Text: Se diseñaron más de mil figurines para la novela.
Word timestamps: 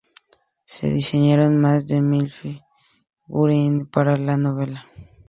Se 0.65 0.89
diseñaron 0.89 1.57
más 1.61 1.85
de 1.85 2.01
mil 2.01 2.31
figurines 2.31 3.87
para 3.89 4.17
la 4.17 4.35
novela. 4.35 4.87